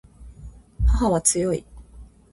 [0.83, 1.63] 母は強い